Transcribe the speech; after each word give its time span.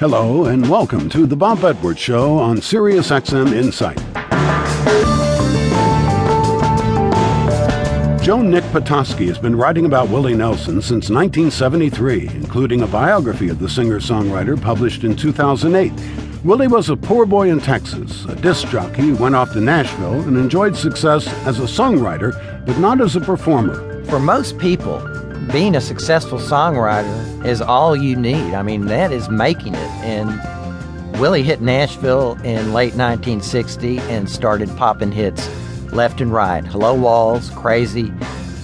Hello, 0.00 0.44
and 0.44 0.70
welcome 0.70 1.08
to 1.08 1.26
the 1.26 1.34
Bob 1.34 1.64
Edwards 1.64 1.98
Show 1.98 2.38
on 2.38 2.62
Sirius 2.62 3.10
XM 3.10 3.52
Insight. 3.52 3.98
Joe 8.22 8.40
Nick 8.40 8.62
Patoski 8.66 9.26
has 9.26 9.40
been 9.40 9.56
writing 9.56 9.86
about 9.86 10.08
Willie 10.08 10.36
Nelson 10.36 10.80
since 10.80 11.10
1973, 11.10 12.28
including 12.28 12.82
a 12.82 12.86
biography 12.86 13.48
of 13.48 13.58
the 13.58 13.68
singer-songwriter 13.68 14.62
published 14.62 15.02
in 15.02 15.16
2008. 15.16 15.92
Willie 16.44 16.68
was 16.68 16.90
a 16.90 16.96
poor 16.96 17.26
boy 17.26 17.50
in 17.50 17.58
Texas, 17.58 18.24
a 18.26 18.36
disc 18.36 18.68
jockey 18.68 19.12
went 19.14 19.34
off 19.34 19.52
to 19.54 19.60
Nashville 19.60 20.20
and 20.20 20.36
enjoyed 20.36 20.76
success 20.76 21.26
as 21.44 21.58
a 21.58 21.62
songwriter, 21.62 22.64
but 22.64 22.78
not 22.78 23.00
as 23.00 23.16
a 23.16 23.20
performer. 23.20 24.04
For 24.04 24.20
most 24.20 24.58
people, 24.58 25.00
being 25.52 25.74
a 25.74 25.80
successful 25.80 26.38
songwriter 26.38 27.44
is 27.44 27.62
all 27.62 27.96
you 27.96 28.14
need. 28.16 28.54
I 28.54 28.62
mean, 28.62 28.86
that 28.86 29.12
is 29.12 29.28
making 29.30 29.74
it. 29.74 29.90
And 30.02 31.18
Willie 31.18 31.42
hit 31.42 31.62
Nashville 31.62 32.32
in 32.44 32.72
late 32.74 32.94
1960 32.94 33.98
and 34.00 34.28
started 34.28 34.68
popping 34.76 35.12
hits 35.12 35.48
left 35.92 36.20
and 36.20 36.32
right. 36.32 36.64
Hello 36.64 36.94
Walls, 36.94 37.50
Crazy, 37.50 38.10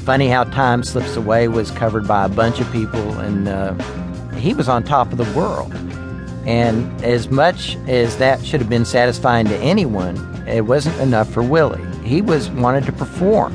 Funny 0.05 0.29
How 0.29 0.45
Time 0.45 0.83
Slips 0.83 1.17
Away 1.17 1.49
was 1.49 1.71
covered 1.71 2.07
by 2.07 2.27
a 2.27 2.29
bunch 2.29 2.61
of 2.61 2.71
people, 2.71 3.01
and 3.19 3.49
uh, 3.49 3.73
he 4.35 4.53
was 4.53 4.69
on 4.69 4.83
top 4.83 5.11
of 5.11 5.19
the 5.19 5.39
world. 5.39 5.73
And 6.47 7.03
as 7.03 7.31
much 7.31 7.77
as 7.89 8.19
that 8.19 8.45
should 8.45 8.61
have 8.61 8.69
been 8.69 8.85
satisfying 8.85 9.47
to 9.47 9.57
anyone, 9.57 10.17
it 10.47 10.67
wasn't 10.67 11.01
enough 11.01 11.33
for 11.33 11.43
Willie. 11.43 11.83
He 12.03 12.21
was 12.21 12.51
wanted 12.51 12.85
to 12.85 12.93
perform. 12.93 13.55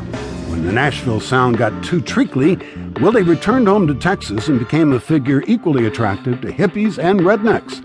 When 0.50 0.66
the 0.66 0.72
Nashville 0.72 1.20
sound 1.20 1.60
got 1.60 1.84
too 1.84 2.02
treacly, 2.02 2.56
Willie 3.00 3.24
returned 3.24 3.66
home 3.66 3.88
to 3.88 3.96
Texas 3.96 4.50
and 4.50 4.60
became 4.60 4.92
a 4.92 5.00
figure 5.00 5.42
equally 5.48 5.86
attractive 5.86 6.42
to 6.42 6.52
hippies 6.52 7.02
and 7.02 7.22
rednecks. 7.22 7.80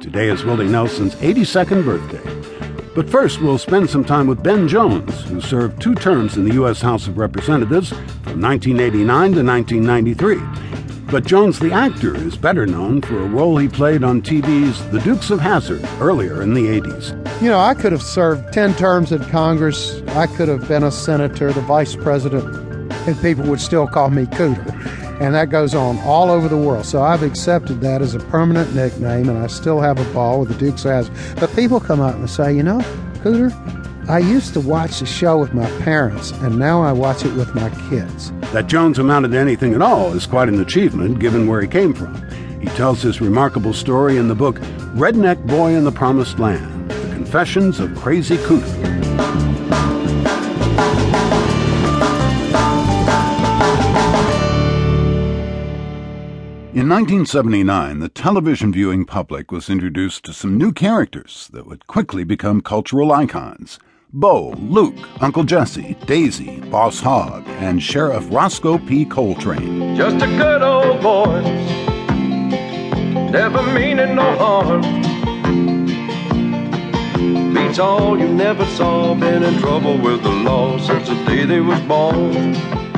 Today 0.00 0.28
is 0.28 0.44
Willie 0.44 0.68
Nelson's 0.68 1.16
82nd 1.16 1.84
birthday. 1.84 2.84
But 2.94 3.10
first, 3.10 3.40
we'll 3.40 3.58
spend 3.58 3.90
some 3.90 4.04
time 4.04 4.28
with 4.28 4.44
Ben 4.44 4.68
Jones, 4.68 5.24
who 5.24 5.40
served 5.40 5.82
two 5.82 5.96
terms 5.96 6.36
in 6.36 6.44
the 6.44 6.54
U.S. 6.54 6.80
House 6.80 7.08
of 7.08 7.18
Representatives 7.18 7.88
from 7.88 8.40
1989 8.40 9.32
to 9.32 9.42
1993. 9.42 11.06
But 11.10 11.26
Jones 11.26 11.58
the 11.58 11.72
actor 11.72 12.16
is 12.16 12.36
better 12.36 12.64
known 12.64 13.02
for 13.02 13.18
a 13.18 13.26
role 13.26 13.56
he 13.56 13.66
played 13.66 14.04
on 14.04 14.22
TV's 14.22 14.88
The 14.92 15.00
Dukes 15.00 15.30
of 15.30 15.40
Hazzard 15.40 15.84
earlier 16.00 16.42
in 16.42 16.54
the 16.54 16.66
80s. 16.80 17.42
You 17.42 17.48
know, 17.48 17.58
I 17.58 17.74
could 17.74 17.90
have 17.90 18.02
served 18.02 18.52
10 18.52 18.76
terms 18.76 19.10
in 19.10 19.24
Congress. 19.30 20.00
I 20.10 20.28
could 20.28 20.46
have 20.46 20.68
been 20.68 20.84
a 20.84 20.92
senator, 20.92 21.52
the 21.52 21.60
vice 21.62 21.96
president, 21.96 22.69
and 23.10 23.20
people 23.20 23.44
would 23.44 23.60
still 23.60 23.86
call 23.86 24.10
me 24.10 24.26
Cooter. 24.26 25.20
And 25.20 25.34
that 25.34 25.50
goes 25.50 25.74
on 25.74 25.98
all 25.98 26.30
over 26.30 26.48
the 26.48 26.56
world. 26.56 26.86
So 26.86 27.02
I've 27.02 27.22
accepted 27.22 27.80
that 27.82 28.00
as 28.00 28.14
a 28.14 28.20
permanent 28.20 28.74
nickname, 28.74 29.28
and 29.28 29.38
I 29.38 29.48
still 29.48 29.80
have 29.80 29.98
a 29.98 30.14
ball 30.14 30.40
with 30.40 30.48
the 30.48 30.54
Dukes 30.54 30.84
Hazzard. 30.84 31.14
But 31.38 31.54
people 31.54 31.78
come 31.78 32.00
up 32.00 32.14
and 32.14 32.30
say, 32.30 32.54
you 32.54 32.62
know, 32.62 32.78
Cooter, 33.22 33.52
I 34.08 34.18
used 34.18 34.54
to 34.54 34.60
watch 34.60 35.00
the 35.00 35.06
show 35.06 35.38
with 35.38 35.52
my 35.52 35.68
parents, 35.82 36.30
and 36.30 36.58
now 36.58 36.82
I 36.82 36.92
watch 36.92 37.24
it 37.24 37.34
with 37.34 37.54
my 37.54 37.68
kids. 37.90 38.32
That 38.52 38.66
Jones 38.66 38.98
amounted 38.98 39.32
to 39.32 39.38
anything 39.38 39.74
at 39.74 39.82
all 39.82 40.14
is 40.14 40.26
quite 40.26 40.48
an 40.48 40.60
achievement 40.60 41.18
given 41.18 41.46
where 41.46 41.60
he 41.60 41.68
came 41.68 41.92
from. 41.92 42.14
He 42.60 42.68
tells 42.68 43.02
his 43.02 43.20
remarkable 43.20 43.72
story 43.72 44.16
in 44.16 44.26
the 44.26 44.34
book 44.34 44.56
Redneck 44.94 45.46
Boy 45.46 45.74
in 45.74 45.84
the 45.84 45.92
Promised 45.92 46.38
Land 46.38 46.90
The 46.90 47.14
Confessions 47.14 47.78
of 47.78 47.94
Crazy 47.94 48.36
Cooter. 48.38 48.79
In 56.72 56.88
1979, 56.88 57.98
the 57.98 58.08
television 58.08 58.72
viewing 58.72 59.04
public 59.04 59.50
was 59.50 59.68
introduced 59.68 60.24
to 60.24 60.32
some 60.32 60.56
new 60.56 60.70
characters 60.70 61.50
that 61.52 61.66
would 61.66 61.88
quickly 61.88 62.22
become 62.22 62.60
cultural 62.60 63.10
icons. 63.10 63.80
Bo, 64.12 64.50
Luke, 64.50 64.94
Uncle 65.20 65.42
Jesse, 65.42 65.96
Daisy, 66.06 66.60
Boss 66.60 67.00
Hogg, 67.00 67.44
and 67.58 67.82
Sheriff 67.82 68.24
Roscoe 68.30 68.78
P. 68.78 69.04
Coltrane. 69.04 69.96
Just 69.96 70.22
a 70.24 70.28
good 70.28 70.62
old 70.62 71.02
boy, 71.02 71.40
never 73.32 73.62
meaning 73.72 74.14
no 74.14 74.36
harm. 74.36 74.82
Beats 77.52 77.80
all 77.80 78.16
you 78.16 78.28
never 78.28 78.64
saw, 78.66 79.16
been 79.16 79.42
in 79.42 79.58
trouble 79.58 79.98
with 79.98 80.22
the 80.22 80.30
law 80.30 80.78
since 80.78 81.08
the 81.08 81.16
day 81.24 81.44
they 81.44 81.60
was 81.60 81.80
born. 81.80 82.89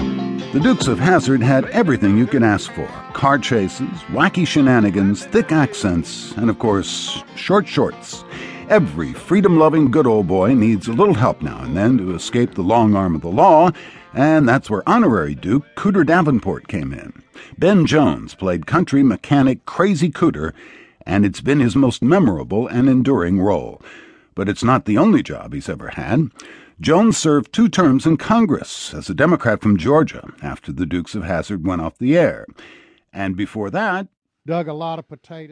The 0.53 0.61
Dukes 0.61 0.87
of 0.87 0.99
Hazzard 0.99 1.41
had 1.41 1.65
everything 1.71 2.19
you 2.19 2.27
could 2.27 2.43
ask 2.43 2.71
for 2.73 2.87
car 3.15 3.39
chases, 3.39 3.89
wacky 4.11 4.47
shenanigans, 4.47 5.25
thick 5.25 5.51
accents, 5.51 6.33
and 6.33 6.51
of 6.51 6.59
course, 6.59 7.23
short 7.37 7.67
shorts. 7.67 8.23
Every 8.69 9.15
freedom 9.15 9.59
loving 9.59 9.91
good 9.91 10.07
old 10.07 10.27
boy 10.27 10.53
needs 10.53 10.89
a 10.89 10.93
little 10.93 11.15
help 11.15 11.41
now 11.41 11.63
and 11.63 11.75
then 11.75 11.97
to 11.97 12.15
escape 12.15 12.55
the 12.55 12.61
long 12.61 12.95
arm 12.95 13.15
of 13.15 13.23
the 13.23 13.29
law, 13.29 13.71
and 14.13 14.47
that's 14.47 14.69
where 14.69 14.87
honorary 14.87 15.35
Duke 15.35 15.65
Cooter 15.75 16.05
Davenport 16.05 16.69
came 16.69 16.93
in. 16.93 17.23
Ben 17.57 17.87
Jones 17.87 18.35
played 18.35 18.67
country 18.67 19.03
mechanic 19.03 19.65
Crazy 19.65 20.11
Cooter, 20.11 20.53
and 21.07 21.25
it's 21.25 21.41
been 21.41 21.61
his 21.61 21.77
most 21.77 22.03
memorable 22.03 22.69
and 22.69 22.91
enduring 22.91 23.41
role. 23.41 23.81
But 24.35 24.49
it's 24.49 24.65
not 24.65 24.85
the 24.85 24.99
only 24.99 25.23
job 25.23 25.53
he's 25.53 25.69
ever 25.69 25.89
had. 25.89 26.31
Jones 26.81 27.17
served 27.17 27.53
two 27.53 27.69
terms 27.69 28.07
in 28.07 28.17
Congress 28.17 28.93
as 28.95 29.09
a 29.09 29.15
Democrat 29.15 29.61
from 29.61 29.77
Georgia 29.77 30.33
after 30.43 30.73
the 30.73 30.87
Dukes 30.87 31.15
of 31.15 31.23
Hazzard 31.25 31.67
went 31.67 31.83
off 31.83 31.99
the 31.99 32.17
air. 32.17 32.47
And 33.13 33.37
before 33.37 33.71
that, 33.71 34.09
dug 34.47 34.69
a 34.69 34.73
lot 34.73 34.99
of 34.99 35.09
potatoes. 35.09 35.51